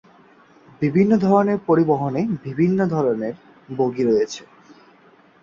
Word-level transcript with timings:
বিভিন্ন 0.81 1.11
ধরনের 1.25 1.59
পরিবহনে 1.67 2.21
বিভিন্ন 2.45 2.79
ধরনের 2.87 3.33
বগি 3.69 4.03
রয়েছে। 4.03 4.41